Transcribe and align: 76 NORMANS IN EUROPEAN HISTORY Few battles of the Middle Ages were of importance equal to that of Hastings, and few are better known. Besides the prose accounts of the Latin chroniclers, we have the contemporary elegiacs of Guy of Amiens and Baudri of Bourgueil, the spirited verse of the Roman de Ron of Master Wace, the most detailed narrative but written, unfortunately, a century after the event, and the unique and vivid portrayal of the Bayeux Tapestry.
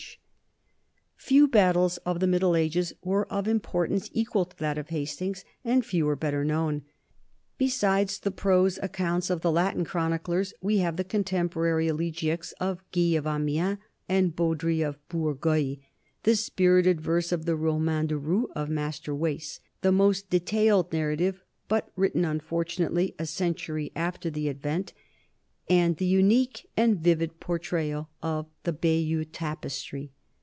76 1.23 1.37
NORMANS 1.37 1.51
IN 1.53 1.61
EUROPEAN 1.61 1.85
HISTORY 1.85 2.01
Few 2.01 2.09
battles 2.09 2.15
of 2.15 2.19
the 2.19 2.33
Middle 2.33 2.55
Ages 2.55 2.93
were 3.03 3.31
of 3.31 3.47
importance 3.47 4.09
equal 4.11 4.45
to 4.45 4.57
that 4.57 4.77
of 4.79 4.89
Hastings, 4.89 5.45
and 5.63 5.85
few 5.85 6.09
are 6.09 6.15
better 6.15 6.43
known. 6.43 6.81
Besides 7.59 8.19
the 8.19 8.31
prose 8.31 8.79
accounts 8.81 9.29
of 9.29 9.41
the 9.41 9.51
Latin 9.51 9.85
chroniclers, 9.85 10.55
we 10.61 10.79
have 10.79 10.97
the 10.97 11.03
contemporary 11.03 11.87
elegiacs 11.87 12.53
of 12.53 12.83
Guy 12.91 13.13
of 13.13 13.27
Amiens 13.27 13.77
and 14.09 14.35
Baudri 14.35 14.81
of 14.81 14.97
Bourgueil, 15.09 15.77
the 16.23 16.35
spirited 16.35 16.99
verse 16.99 17.31
of 17.31 17.45
the 17.45 17.55
Roman 17.55 18.07
de 18.07 18.17
Ron 18.17 18.47
of 18.55 18.67
Master 18.71 19.13
Wace, 19.13 19.59
the 19.81 19.91
most 19.91 20.31
detailed 20.31 20.91
narrative 20.91 21.43
but 21.67 21.91
written, 21.95 22.25
unfortunately, 22.25 23.13
a 23.19 23.27
century 23.27 23.91
after 23.95 24.31
the 24.31 24.47
event, 24.47 24.91
and 25.69 25.97
the 25.97 26.05
unique 26.05 26.67
and 26.75 26.99
vivid 26.99 27.39
portrayal 27.39 28.09
of 28.23 28.47
the 28.63 28.73
Bayeux 28.73 29.23
Tapestry. 29.23 30.11